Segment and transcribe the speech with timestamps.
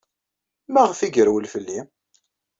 [0.73, 1.79] Maɣef ay yerwel fell-i?